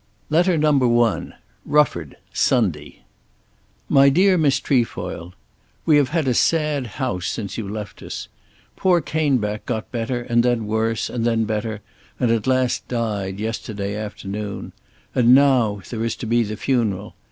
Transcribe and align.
LETTER 0.31 0.57
NO. 0.57 0.71
1. 0.79 1.35
Rufford, 1.63 2.17
Sunday. 2.33 3.03
MY 3.87 4.09
DEAR 4.09 4.35
MISS 4.35 4.59
TREFOIL, 4.59 5.35
We 5.85 5.97
have 5.97 6.09
had 6.09 6.27
a 6.27 6.33
sad 6.33 6.87
house 6.97 7.27
since 7.27 7.55
you 7.55 7.69
left 7.69 8.01
us. 8.01 8.27
Poor 8.75 8.99
Caneback 8.99 9.67
got 9.67 9.91
better 9.91 10.21
and 10.23 10.41
then 10.41 10.65
worse 10.65 11.07
and 11.07 11.23
then 11.23 11.43
better, 11.45 11.81
and 12.19 12.31
at 12.31 12.47
last 12.47 12.87
died 12.87 13.39
yesterday 13.39 13.95
afternoon. 13.95 14.71
And 15.13 15.35
now; 15.35 15.81
there 15.91 16.03
is 16.03 16.15
to 16.15 16.25
be 16.25 16.41
the 16.41 16.57
funeral! 16.57 17.13